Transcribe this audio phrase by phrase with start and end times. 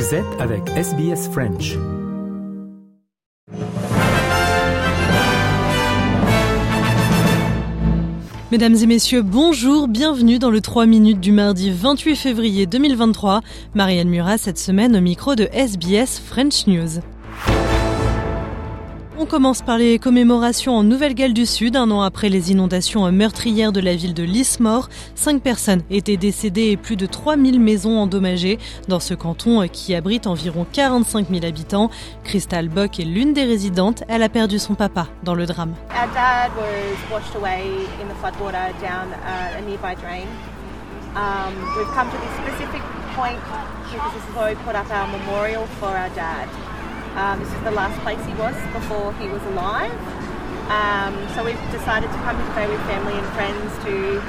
[0.00, 1.76] Vous êtes avec SBS French.
[8.50, 13.42] Mesdames et messieurs, bonjour, bienvenue dans le 3 minutes du mardi 28 février 2023.
[13.74, 17.00] Marianne Murat cette semaine au micro de SBS French News.
[19.22, 21.76] On commence par les commémorations en Nouvelle-Galles du Sud.
[21.76, 26.70] Un an après les inondations meurtrières de la ville de Lismore, cinq personnes étaient décédées
[26.70, 31.90] et plus de 3000 maisons endommagées dans ce canton qui abrite environ 45 000 habitants.
[32.24, 34.04] Crystal Bock est l'une des résidentes.
[34.08, 35.74] Elle a perdu son papa dans le drame.
[41.16, 42.82] Um, we've come to this specific
[43.16, 43.36] point
[43.90, 46.48] because this is where we put up our memorial for our dad.
[47.16, 49.90] Um, this is the last place he was before he was alive.
[50.70, 54.22] Um, so we've decided to come today with family and friends to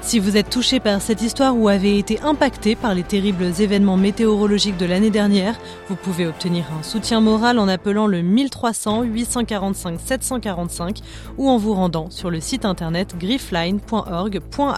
[0.00, 3.96] Si vous êtes touché par cette histoire ou avez été impacté par les terribles événements
[3.96, 9.98] météorologiques de l'année dernière, vous pouvez obtenir un soutien moral en appelant le 1300 845
[10.00, 10.98] 745
[11.38, 14.70] ou en vous rendant sur le site internet griffline.org.au.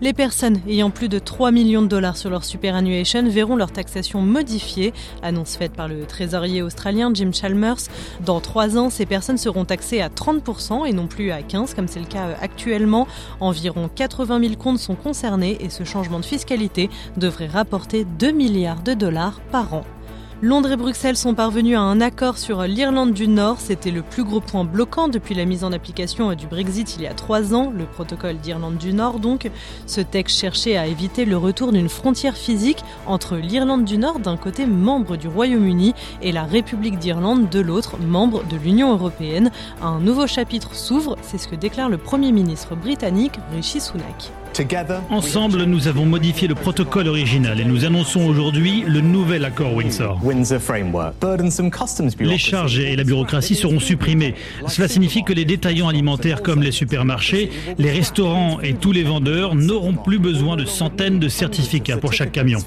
[0.00, 4.20] Les personnes ayant plus de 3 millions de dollars sur leur superannuation verront leur taxation
[4.20, 7.80] modifiée, annonce faite par le trésorier australien Jim Chalmers.
[8.20, 11.88] Dans 3 ans, ces personnes seront taxées à 30% et non plus à 15% comme
[11.88, 13.06] c'est le cas actuellement.
[13.40, 18.82] Environ 80 000 comptes sont concernés et ce changement de fiscalité devrait rapporter 2 milliards
[18.82, 19.84] de dollars par an.
[20.42, 23.60] Londres et Bruxelles sont parvenus à un accord sur l'Irlande du Nord.
[23.60, 27.06] C'était le plus gros point bloquant depuis la mise en application du Brexit il y
[27.06, 29.50] a trois ans, le protocole d'Irlande du Nord donc.
[29.86, 34.38] Ce texte cherchait à éviter le retour d'une frontière physique entre l'Irlande du Nord d'un
[34.38, 39.50] côté membre du Royaume-Uni et la République d'Irlande de l'autre membre de l'Union européenne.
[39.82, 44.32] Un nouveau chapitre s'ouvre, c'est ce que déclare le Premier ministre britannique Rishi Sunak.
[45.08, 50.20] Ensemble, nous avons modifié le protocole original et nous annonçons aujourd'hui le nouvel accord Windsor.
[52.20, 54.34] Les charges et la bureaucratie seront supprimées.
[54.66, 59.54] Cela signifie que les détaillants alimentaires comme les supermarchés, les restaurants et tous les vendeurs
[59.54, 62.58] n'auront plus besoin de centaines de certificats pour chaque camion.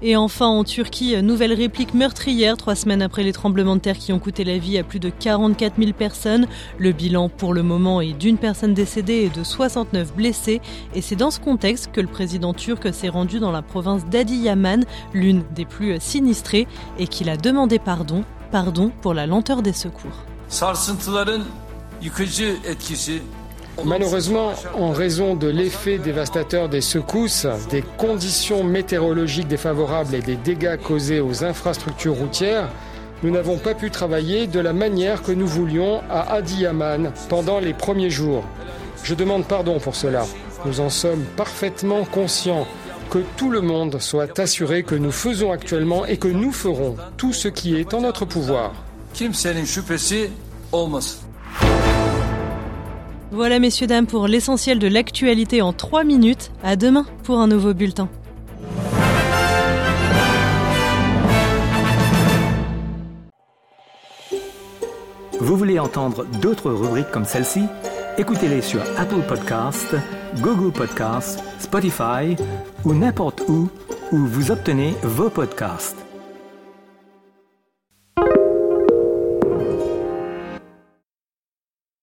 [0.00, 4.12] Et enfin, en Turquie, nouvelle réplique meurtrière trois semaines après les tremblements de terre qui
[4.12, 6.46] ont coûté la vie à plus de 44 000 personnes.
[6.78, 10.62] Le bilan pour le moment est d'une personne décédée et de 69 blessés.
[10.94, 14.84] Et c'est dans ce contexte que le président turc s'est rendu dans la province d'Adiyaman,
[15.12, 16.68] l'une des plus sinistrées,
[16.98, 20.24] et qu'il a demandé pardon, pardon pour la lenteur des secours.
[23.84, 30.76] Malheureusement, en raison de l'effet dévastateur des secousses, des conditions météorologiques défavorables et des dégâts
[30.76, 32.68] causés aux infrastructures routières,
[33.24, 37.74] nous n'avons pas pu travailler de la manière que nous voulions à Adiyaman pendant les
[37.74, 38.44] premiers jours.
[39.02, 40.24] Je demande pardon pour cela.
[40.66, 42.66] Nous en sommes parfaitement conscients
[43.10, 47.34] que tout le monde soit assuré que nous faisons actuellement et que nous ferons tout
[47.34, 48.72] ce qui est en notre pouvoir.
[53.30, 56.50] Voilà messieurs dames pour l'essentiel de l'actualité en 3 minutes.
[56.62, 58.08] À demain pour un nouveau bulletin.
[65.40, 67.64] Vous voulez entendre d'autres rubriques comme celle-ci?
[68.16, 69.96] Écoutez-les sur Apple Podcasts,
[70.40, 72.36] Google Podcasts, Spotify
[72.84, 73.68] ou n'importe où
[74.12, 75.96] où vous obtenez vos podcasts.